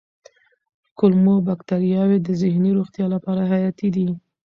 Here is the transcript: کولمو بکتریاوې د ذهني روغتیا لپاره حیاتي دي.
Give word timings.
کولمو 0.97 1.35
بکتریاوې 1.47 2.17
د 2.21 2.29
ذهني 2.41 2.71
روغتیا 2.77 3.05
لپاره 3.15 3.41
حیاتي 3.51 3.89
دي. 3.95 4.07